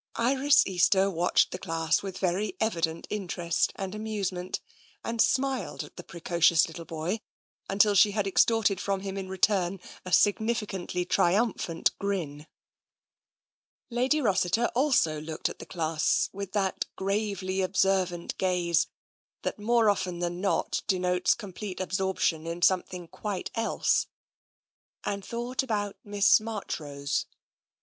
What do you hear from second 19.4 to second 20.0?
that, more